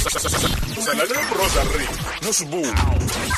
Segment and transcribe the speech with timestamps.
[0.00, 1.93] salalela uRosary
[2.24, 2.66] nosibu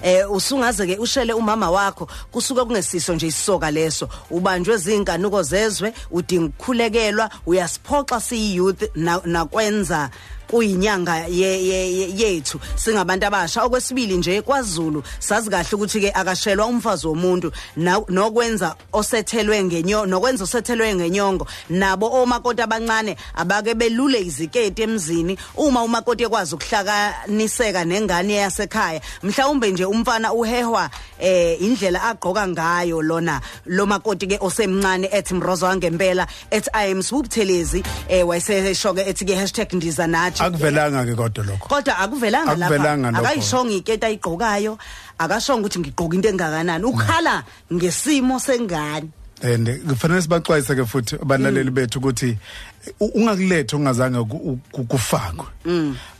[0.01, 4.09] Eh usungaze ke ushele umama wakho kusuka kungesiso nje isoka leso.
[4.29, 8.83] Ubanjwe izinkanuko zezwe udinga ukukhulekelwa uyasiphoxa siyi youth
[9.25, 10.09] nakwenza
[10.47, 12.59] kuyinyanga yethu.
[12.75, 13.63] Singabantu abasha.
[13.63, 17.51] Okwesibili nje kwaZulu sazi kahle ukuthi ke akashelwa umfazi womuntu.
[18.09, 21.47] Nokwenza osethelwe ngenyo nokwenza osethelwe ngenyongo.
[21.69, 25.37] Nabo omakoti abancane abake belule iziketi emzini.
[25.55, 33.41] Uma umakoti ekwazi ukuhlakaniseka nengane yasekhaya mhlawumbe nje umfana uhehwa eh indlela agqoka ngayo lona.
[33.65, 39.75] Lo makoti ke osemncane ethi mrozo wangempela ethi i am swoopthelezi eh wayeseshoke ethi ke
[39.75, 40.36] #ndiza nathi.
[40.39, 41.67] Akuvelanga ke kodwa lokho.
[41.67, 43.19] Kodwa akuvelanga lapha.
[43.19, 44.77] Akayishonga iketi ayigqokayo.
[45.19, 46.85] Akashonga ukuthi ngigqoka into engakanani.
[46.85, 47.43] Ukhala
[47.73, 49.16] ngesimo sengane.
[49.43, 52.37] And kufanele sibaxwayise ke futhi abalaleli bethu ukuthi
[52.99, 54.23] ungakulethe ungazange
[54.71, 55.45] kufakwe.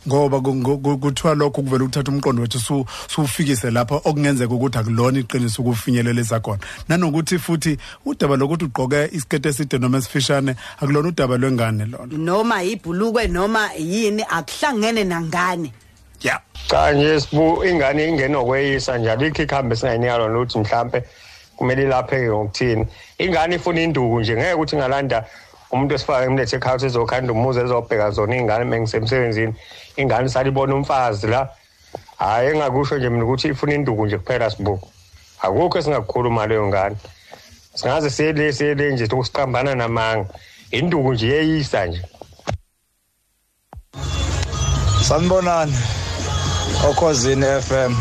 [0.08, 6.58] Ngoba kuthiwa lokho kuvela ukuthatha umqondo wethu sufikise lapha okungenzeka ukuthi akulona iqiniso ukufinyelelisa khona
[6.88, 12.18] nanokuthi futhi udaba lokuthi ugqoke isikete eside noma esifishane akulona udaba lwengane lona.
[12.18, 15.72] Noma ibhulukwe noma yini akuhlangene nangane.
[16.22, 16.40] Yeah.
[16.68, 21.02] Cha nje sibu ingane ingenokweyisa njalo ikho ikhambe singayinikalo nokuthi mhlambe
[21.58, 22.84] kumele ilapheke ngokuthini
[23.18, 25.18] ingane ifuna induku nje ngeke ukuthi ngalanda
[25.70, 29.54] umuntu esifaka emlethe ekhaya ukuthi ezokhanda umuzi ezobheka zona iy'ngane uma ngisemsebenzini.
[30.00, 31.48] Ingane isalibona umfazi la.
[32.18, 34.88] Hhayi engakusho nje mina ukuthi ifuna induku nje kuphela sibuku
[35.42, 36.96] akukho esingakukhuluma leyo ngane.
[37.74, 40.26] Singaze siyele siyele nje siqambana namanga.
[40.70, 42.02] Induku nje yeyisa nje.
[45.08, 45.76] Sanibonani
[46.88, 47.94] okhozini FM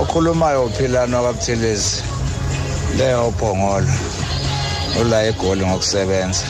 [0.00, 2.13] okhulumayo uphilano kaButhelezi
[2.98, 3.92] leyo phongolo
[5.00, 6.44] ula egoli ngokusebenza.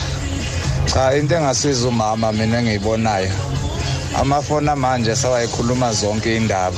[0.85, 3.31] Cha into engasiza umama mina engiyibonayo
[4.19, 6.77] amafoni manje sawayikhuluma zonke indaba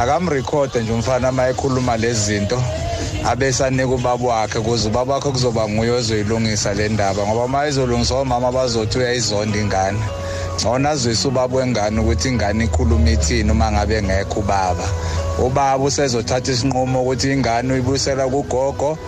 [0.00, 2.62] akamrekhode nje umfana uma ekhuluma lezi zinto
[3.24, 8.52] abesanika ubaba wakhe ukuze ubaba wakhe kuzoba nguye ozoyilungisa le ndaba ngoba uma izolungiswa omama
[8.52, 10.02] bazothi uyayizonda ingane.
[10.54, 14.86] Ngcono azwise ubaba wengane ukuthi ingane ikhuluma ithini uma ngabe ngekho ubaba.
[15.38, 18.98] Ubaba usezothatha isinqumo ukuthi ingane uyibuyisela kugogo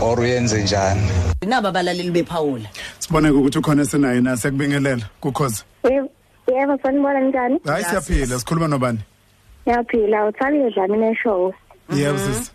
[0.00, 1.02] or uyenze njani.
[1.46, 2.68] Naba abalaleli bephawula.
[2.98, 5.06] Sibone ukuthi ukhona senayo na sekubingelela.
[5.20, 5.64] Kukhoza.
[5.84, 7.60] Yebo sanibona njani?
[7.66, 8.38] Hayi siyaphila.
[8.38, 8.98] Sikhuluma nobani?
[9.64, 11.54] Siyaphila uthalile dlamini show
[11.96, 12.52] yebo sis.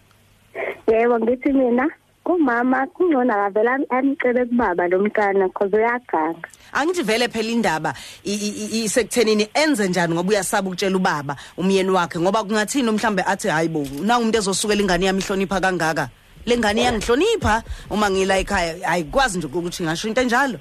[0.87, 1.89] Yebo ngithi mina
[2.33, 9.87] umama kungcono akavela amcele kubaba lo mntana because uyaganga angithi vele phela indaba isekuthenini enze
[9.87, 12.19] njani ngoba uyasaba ukutshela ubaba umyeni wakhe?
[12.19, 16.09] Ngoba kungathini mhlambe athi hayibo na umuntu ezosukela ingane yami ihlonipha kangaka
[16.45, 20.59] lengane yangihlonipha uma ngila ekhaya ayikwazi nje ukuthi ngasho into enjalo.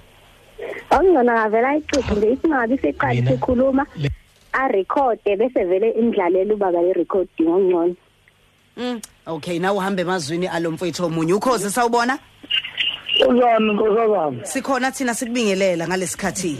[0.91, 3.87] Okungcono akavela ayixoxe nje isingabi seqali sikhuluma
[4.53, 7.97] arekhode bese vele imdlalela ubaba i-recording ongcono
[8.79, 9.00] Mm.
[9.28, 11.32] Okay na uhambe emazwini alomfowethu omunye.
[11.32, 12.19] Ukhoze sawubona?
[13.28, 14.44] Uzani nkosazana?
[14.44, 16.56] Sikhona thina sikubingelela ngalesikhathi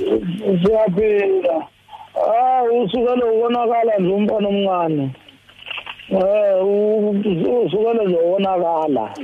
[0.63, 1.67] Siyaphila
[2.15, 5.15] Ah usukela ubonakala nje umfana omncane.
[6.11, 6.65] Eh
[7.65, 9.15] usukela nje ubonakala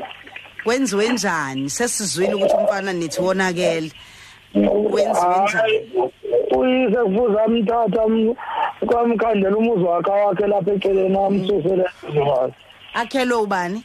[0.64, 1.70] Kwenziwe njani?
[1.70, 3.90] Sesizwile ukuthi umfana nithi wonakele.
[4.90, 5.80] Kwenziwe njani?
[6.56, 8.02] Uyise kufuze amthatha
[8.86, 11.84] kwamkhandela umuzi wakhe wakhe lapha eceleni amsusele.
[12.08, 12.54] ezokwazi
[12.94, 13.82] Akhelo ubani?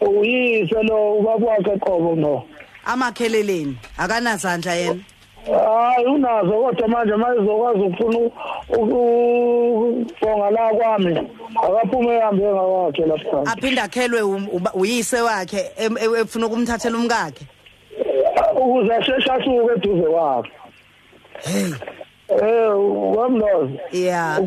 [0.00, 2.44] Uyise lo ubaba wakhe qobo no
[2.84, 5.02] amakheleleni akanazandla yena?
[5.46, 8.18] Hayi unazo kodwa manje mayizokwazi ukufuna
[8.68, 11.18] ukubonga la kwami
[11.62, 13.52] akaphume ehambe ngawakhe lapha.
[13.52, 15.70] Aphinde akhelwe um- uyise wakhe
[16.20, 17.44] efuna ukumthathela umkakhe?
[18.56, 20.50] Ukuze asheshe asuke eduze kwakhe.
[21.44, 21.72] Hey.
[22.28, 22.70] Eh
[23.16, 24.40] wamlozi ya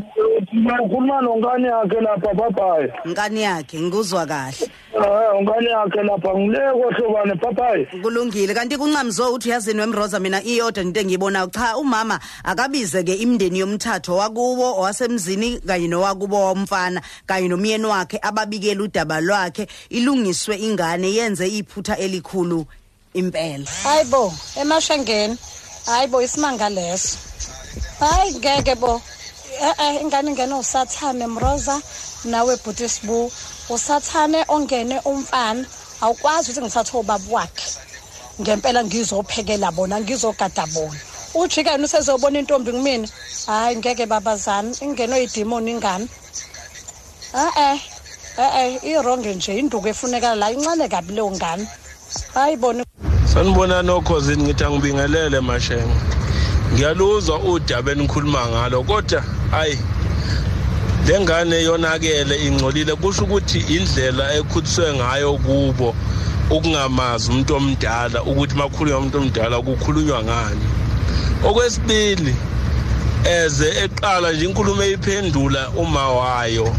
[0.83, 7.35] ukhuluma nonkani yakhe lapha papayi nkani yakhe ngikuzwa kahle eh unkani yakhe lapha ngile kohlobane
[7.35, 13.13] papayi kulungile kanti kuncamzo uthi yazini wemroza mina iyodwa into engiyibonayo cha umama akabize ke
[13.13, 21.13] imndeni yomthatho wakubo owasemzini kanye nowakubo womfana kanye nomyeni wakhe ababikela udaba lwakhe ilungiswe ingane
[21.13, 22.65] yenze iphutha elikhulu
[23.13, 25.37] impela hayibo emashengeni
[25.85, 27.17] hayibo isimanga leso
[27.99, 29.01] hayi ngeke bo.
[29.61, 31.81] Eh eh ingane ingene usathane mroza
[32.25, 33.31] nawe bhutisbu
[33.69, 35.65] usathane ongene umfana.
[36.01, 37.69] Awukwazi ukuthi ngithathe ubaba wakhe
[38.41, 40.99] ngempela ngizophekela bona ngizogada bona.
[41.35, 43.07] Ujikene usezobona intombi kumina?
[43.47, 46.07] Hayi ngeke babazana ingeno yidimoni ingane.
[47.35, 47.79] Eh eh
[48.37, 51.67] eh eh ironge nje induku efuneka la incane kabi leyo ngane.
[52.33, 52.83] Hayi bona.
[53.33, 56.20] Sanibona nokhosini ngithi angibingelele mashenge
[56.73, 59.77] ngiyaluzwa udaba enikhuluma ngalo kodwa hayi
[61.07, 65.95] le ngane yonakele ingcolile kusho ukuthi indlela ekhuliswe ngayo kubo
[66.49, 70.67] ukungamazi umuntu omdala ukuthi makhulunywa umuntu omdala kukhulunywa ngani.
[71.43, 72.35] Okwesibili
[73.23, 76.75] eze eqala nje inkulumo eyiphendula uma wayo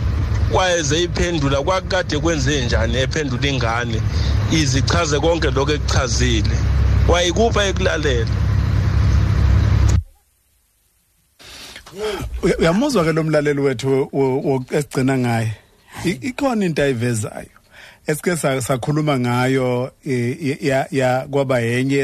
[0.52, 4.00] kwayeze iphendula kwakade kwenze njani ephendula ingane
[4.52, 6.56] izichaze konke lokho ekuchazile.
[7.08, 8.41] Wayikupha ekulalela
[12.58, 14.08] uyamuzwa ke lo mlaleli wethu
[14.70, 15.52] esigcina ngaye?
[16.04, 17.46] Ikhona into ayivezayo
[18.06, 19.92] esike sa- sakhuluma ngayo
[20.60, 21.96] ya ya kwaba yenye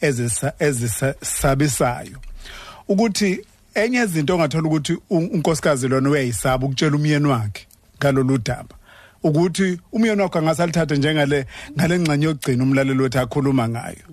[0.00, 2.16] ezisa- ezisabisayo.
[2.88, 3.40] Ukuthi
[3.74, 7.66] enye izinto ongathola ukuthi un- unkosikazi lona uyayisaba ukutshela umyeni wakhe
[7.98, 8.74] ngalolu daba
[9.22, 11.46] ukuthi umyeni wakhe angasalithatha njengale
[11.78, 14.04] ngale ngxenye yokugcina umlaleli wethu akhuluma ngayo.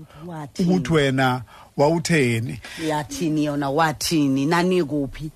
[0.60, 1.42] Ukuthi wena
[1.82, 2.60] wawutheni?
[2.88, 3.70] Yathini yona?
[3.70, 4.46] Wathini?
[4.46, 5.32] Nani kuphi?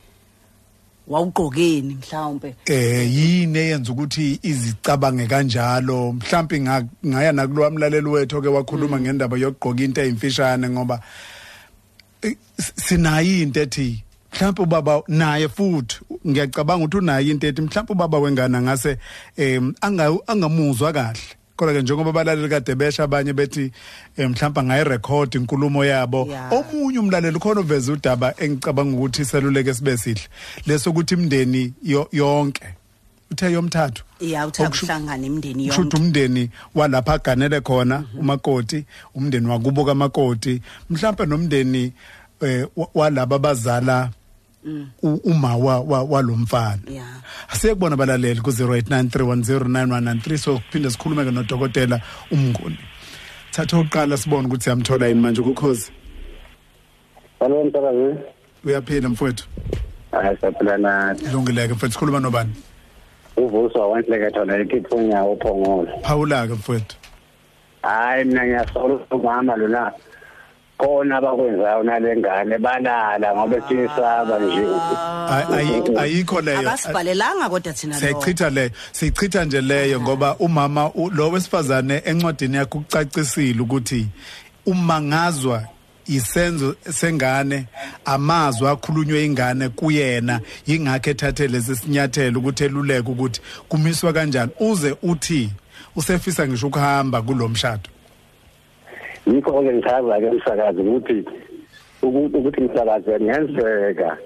[1.07, 6.13] Wawugqokeni mhlawumbe eh yini eyenza ukuthi izicabange kanjalo?
[6.13, 10.99] Mhlawumbe nga- ngaya nakulo mlaleli wethu ke wakhuluma ngendaba yokugqoka into ezimfishane ngoba
[12.21, 14.03] eh, sinayo into ethi
[14.33, 15.95] mhlawumbe ubaba naye futhi
[16.27, 18.97] ngiyacabanga ukuthi unayo into ethi mhlawumbe ubaba wengane ngase
[19.81, 21.21] anga- angamuzwa kahle.
[21.55, 23.71] Kodwa ke njengoba abalaleli kade besha abanye bethi
[24.17, 26.27] eh, mhlawumbe angayirecord inkulumo yabo.
[26.31, 26.49] Ya.
[26.51, 30.21] omunye umlaleli khona uveza udaba engicabanga ukuthi seluleke sibe sihle
[30.67, 32.63] leso ukuthi imndeni yo- yonke
[33.31, 34.03] uthe yomthathu.
[34.19, 35.97] Ya uthe Okusho- kuhlangana imndeni yonke.
[35.97, 38.85] umndeni walapha aganele khona umakoti
[39.15, 41.93] umndeni wakubo kamakoti mhlawumbe nomndeni
[42.41, 44.09] eh, wa- walaba abazala
[45.23, 47.03] uma wa- wa- walomfana ya
[47.49, 52.01] asiyekubona abalaleli ku-0893109193 so kuphinde sikhulume-ke nodokotela
[52.31, 52.77] umnguni
[53.51, 55.91] thatha uqala sibone ukuthi siyamthola yini manje kukhozi
[57.39, 58.15] Hallo msakazi.
[58.65, 59.45] uyaphila mfowethu
[60.11, 61.25] Hayi saphila nathi.
[61.33, 62.53] lungileke mfowethu sikhuluma nobani
[63.37, 65.87] Uvuswa wanhleketho la ikithunya uphongolo.
[66.01, 66.95] phawula-ke mfowethu
[67.81, 69.91] Hayi mina ngiyasola umama lona.
[70.77, 74.65] Khona abakwenzayo nalengane balala ngoba siyisaba nje.
[75.29, 76.59] Ay- ayi- ayikho leyo.
[76.59, 82.77] Akasibhalelanga kodwa thina lo siyayichitha leyo siyichitha nje leyo ngoba umama lo wesifazane encwadini yakhe
[82.77, 84.07] ukucacisile ukuthi
[84.65, 85.63] umangazwa
[86.07, 87.65] isenzo sengane
[88.05, 94.51] amazwi akhulunywe ingane kuyena yingakho ethathe lesi sinyathelo ukuthi eluleke ukuthi kumiswa kanjani.
[94.59, 95.49] Uze uthi
[95.95, 97.89] usefisa ngisho ukuhamba kulomshado
[99.27, 101.17] Yikho ke ngichaza ke umsakazi ukuthi
[102.01, 104.17] ukuthi ukuthi umsakazi ngenzeka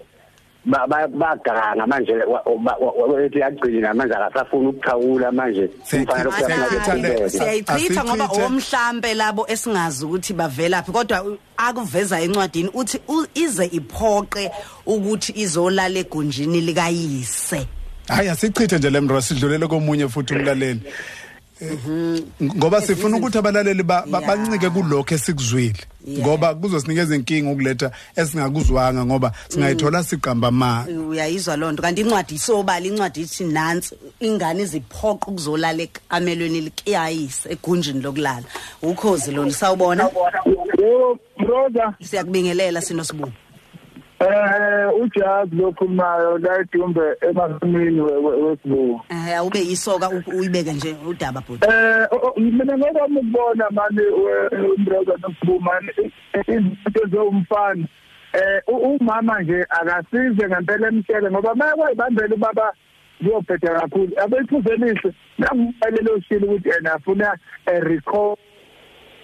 [0.66, 5.70] ba- ba- baganga manje wa- wa- wa- wa- ethi yagcina manje akasafuna ukuthawula manje.
[5.84, 8.46] Siyayichitha- siyayichitha le- Asana, siyayichitha ngoba Asichithe.
[8.46, 14.52] omhlambe labo esingazi ukuthi bavelaphi kodwa u- akuveza encwadini uthi u- ize iphoqe
[14.86, 17.66] ukuthi izolala egunjini likayise.
[18.08, 20.82] Hayi asichithe nje le mro sidlulele komunye futhi umlaleli.
[20.86, 20.94] Eh,
[22.44, 24.28] ngoba sifuna ukuthi abalaleli ba- ba- Ya.
[24.28, 25.76] bancike kulokho esikuzwile.
[26.06, 26.28] Yeah.
[26.28, 31.82] ngoba kuzosinikeza inkinga ukuletha esingakuzwanga ngoba singayithola siqamba amanga uyayizwa loo nto.
[31.82, 38.44] Kanti incwadi isobala incwadi ithi nansi ingane iziphoqa ukuzolala ekamelweni likayise egunjini lokulala.
[38.82, 40.10] Ukhozi lolu sawubona?
[40.46, 43.34] Yebo brother siyakubingelela sinosibungu
[44.20, 49.06] Eh ujazi lokhulumayo la edumbe emasimini wesibuko.
[49.10, 51.68] Eh awube isoka u- uyibeke nje udaba bhuti.
[51.70, 52.08] Eh
[52.38, 54.02] mina ngokwami ukubona manje
[54.78, 55.92] umbrother nosibu mani
[56.48, 57.88] izinto zomfana
[58.34, 62.74] eh umama nje akasize ngempela emtshele ngoba mayekuyibambela ubaba
[63.20, 68.36] kuyophetha kakhulu abeyiphuzelise nangubalelo oshilo ukuthi yena afuna a recall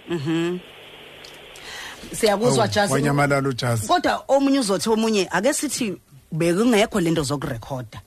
[0.08, 0.58] Mhm.
[2.12, 2.92] Siyakuzwa Jazi.
[2.92, 5.94] wanyamalala ujazi Kodwa omunye uzothi omunye ake sithi
[6.32, 8.00] bekungekho lento zokurekhoda.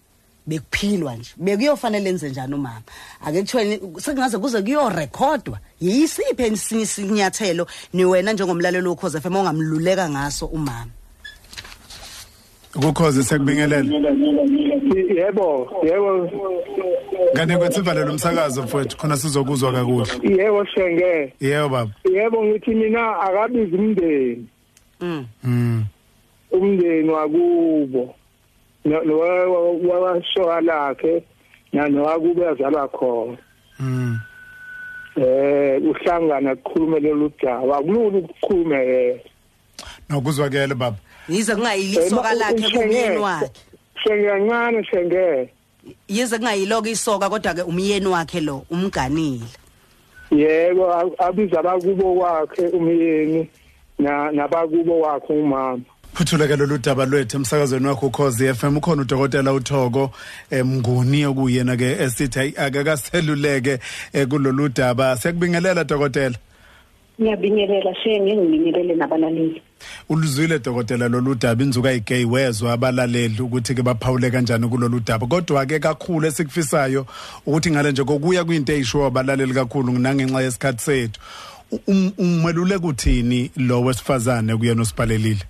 [0.48, 1.30] bekuphilwa nje.
[1.38, 2.82] Bekuyofanele enze njani umama?
[3.26, 5.60] Ake kuthiweni sekungaze kuze kuyorekhodwa.
[5.82, 10.92] Yisiphe esinye isinyathelo ni wena njengomlaleli wokhoze FM ongamluleka ngaso umama?
[12.76, 13.90] Ukukhoze sekubingelele.
[14.96, 16.32] Yebo yebo.
[17.34, 20.08] Ngane kwethi valele umsakazo mfowethu khona sizokuzwa kakuhle.
[20.24, 21.34] Yebo shenge.
[21.40, 21.92] Yebo baba.
[22.14, 24.48] Yebo ngithi mina akabizi umndeni.
[25.02, 25.26] Mm.
[25.44, 25.86] Mm.
[26.52, 28.16] Umndeni wakubo
[28.86, 31.24] nowashoka lakhe
[31.74, 33.38] nanowakube yazalwa khona.
[33.80, 34.20] Mm.
[35.16, 39.20] Eh uhlangana kukhulumele ludaba akulula ukukhulumela
[40.10, 40.98] nokuzwakele baba.
[41.30, 43.50] Yize kungayilisoka lakhe kumyeni wakhe.
[44.04, 45.50] Sengancane senge.
[46.08, 49.46] Yize kungayiloko isoka kodwa ke umyeni wakhe lo umganile.
[50.32, 53.50] Yebo abiza abakubo kwakhe umyeni
[54.00, 55.82] na nabakubo wakhe umama.
[56.14, 60.12] Phuthuleke lolu daba lwethu emsakazweni wakho ukhozi FM ukhona udokotela uThoko
[60.52, 63.80] emnguni okuyena ke esithi hayi, akakaseluleke
[64.14, 65.18] eh, kulolu daba.
[65.18, 66.36] Sekubingelela dokotela.
[67.20, 69.62] Ngiyabingelela shenge ngibingelele nabalaleli.
[70.10, 75.66] Uluzwile dokotela lolu daba inzuka igay wezwa abalaleli ukuthi ke baphawule kanjani kulolu daba kodwa
[75.66, 77.06] ke kakhulu esikufisayo
[77.46, 81.20] ukuthi ngale nje kokuya kwinto eyisho abalaleli kakhulu nangenxa yesikhathi sethu.
[81.88, 85.46] Um- umeluleka uthini lo wesifazane kuyena osiphalelile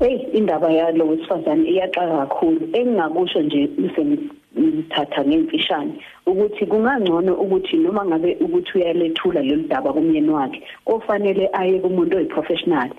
[0.00, 2.68] hey indaba yalo wesifazane iyaxaka kakhulu.
[2.72, 3.68] Engingakusho nje
[4.58, 5.92] ngithatha ngemfishane.
[6.30, 12.90] Ukuthi kungangcono ukuthi noma ngabe ukuthi uyalethula lolu daba kumyeni wakhe kofanele aye kumuntu oyiprofessional.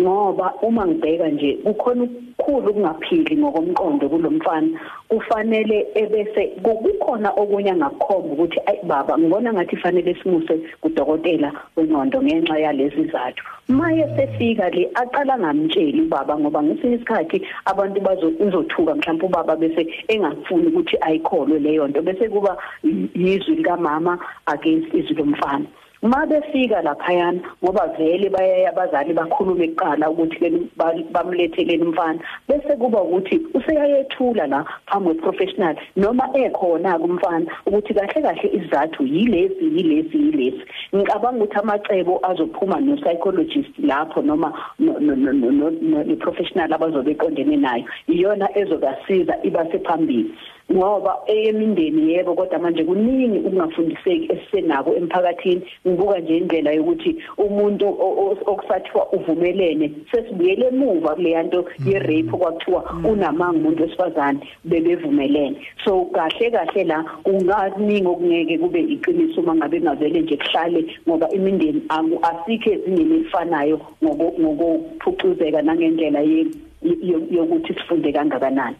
[0.00, 4.68] Ngoba uma ngibheka nje kukhona ukukhulu ukungaphili ngokomqondo kulomfana
[5.08, 12.58] kufanele ebese kukhona okunye angakukhomba ukuthi ayi baba ngibona ngathi fanele simuse kudokotela wengqondo ngenxa
[12.58, 19.56] yalezi izathu maye sefika le aqala ngamtsheli ubaba ngoba ngesinye isikhathi abantu bazozothuka mhlawumbe ubaba
[19.56, 22.56] bese engafuni ukuthi ayikholwe leyo nto bese kuba
[23.14, 25.66] yizwi likamama against izwi lomfana.
[26.02, 30.48] Uma befika laphayana ngoba vele bayaya abazali bakhulume kuqala ukuthi ke
[31.12, 38.48] bamletheleni umfana bese kuba ukuthi useyayethula la phambi kweprofessional noma ekhona kumfana ukuthi kahle kahle
[38.52, 40.62] izathu yilezi yilezi yilezi
[40.94, 49.34] ngicabanga ukuthi amacebo azophuma no psychologist lapho noma no professional abazobe eqondene nayo iyona ezobasiza
[49.42, 50.30] ibase phambili
[50.72, 55.62] ngoba eyemindeni yebo kodwa manje kuningi ukungafundiseki esisenako emphakathini.
[55.86, 57.86] Ngibuka nje indlela yokuthi umuntu
[58.46, 65.56] okusathiwa uvumelene sesibuyele emuva kuleya nto ye-rape kwakuthiwa unamanga umuntu wesifazane bebevumelene.
[65.84, 71.82] So kahle kahle la kunganingi okungeke kube iqiniso uma ngabe ngavele nje kuhlale ngoba imindeni
[72.22, 76.20] asikho ezingeni elifanayo ngokuphucuzeka nangendlela
[77.30, 78.76] yokuthi sifunde kangakanani.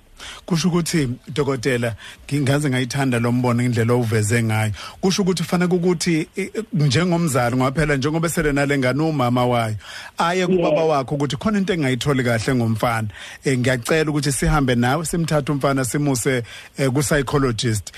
[0.47, 1.95] Kusho ukuthi dokotela
[2.27, 4.73] ngingaze ngayithanda lo mbono indlela oveze ngayo.
[5.01, 6.29] Kusho ukuthi fanele ukuthi
[6.73, 9.77] njengomzali ngaphela njengoba sele nale ngane umama wayo
[10.19, 13.09] aye kubaba wakhe ukuthi khona into engayitholi kahle ngomfana.
[13.47, 16.43] Ngiyacela ukuthi sihambe nawe simthathe umfana simuse
[16.77, 17.93] ku psychologist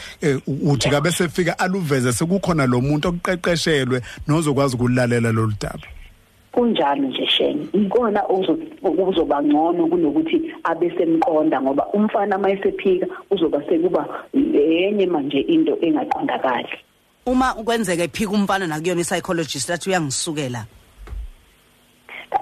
[0.46, 5.99] uthi kabe sefika aluveze sekukhona lo muntu okuqeqeshelwe nozokwazi ukulalela lolu daba.
[6.52, 8.28] Kunjalo nje sheni ikona
[9.08, 16.68] uzoba ngcono kunokuthi abe semqonda ngoba umfana mayesephika uzoba sekuba enye manje into engaqondakali.
[17.26, 20.66] Uma kwenzeka ephika umfana nakuyona i-psychologist athi uyangisukela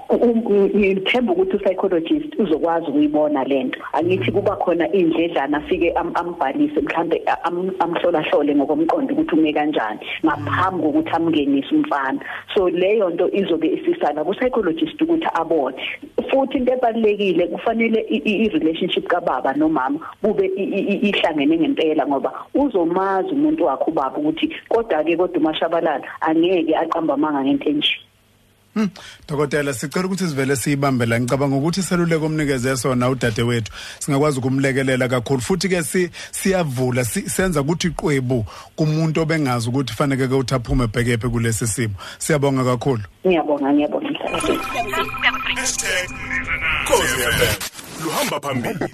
[0.09, 7.21] ngithemba ukuthi u-psychologist uzokwazi ukuyibona lento angithi kuba khona indledlana afike ambhalise mhlambe
[7.79, 12.19] amhlola-hlole ngokomqondo ukuthi ume kanjani ngaphambi kokuthi amngenise umfana.
[12.55, 15.77] So leyo nto izobe isisana ku-psychologist ukuthi abone.
[16.29, 20.45] Futhi into ebalulekile kufanele i-relationship kababa nomama kube
[21.07, 27.69] ihlangene ngempela ngoba uzomazi umuntu wakhe ubaba ukuthi kodwa-ke kodwa umashabalala angeke aqamba amanga ngento
[27.69, 27.93] enje.
[27.95, 28.08] Hmm,
[29.27, 35.07] Dokotela sicela ukuthi sivele siyibambe la ngicabanga ukuthi seluleko omnikeze sona udade wethu singakwazi ukumlekelela
[35.07, 35.41] kakhulu.
[35.41, 38.45] Futhi ke si siyavula si- senza ukuthi iqwebu
[38.75, 41.93] kumuntu obengazi ukuthi fanele ke uthi aphume bhekephe kulesi simo.
[42.17, 43.03] Siyabonga kakhulu.
[43.25, 44.09] Ngiyabonga ngiyabonga.
[44.09, 44.53] Mhlakazi
[45.55, 46.09] Hashtag
[46.87, 48.03] Khosi FM.
[48.03, 48.85] Luhamba phambili.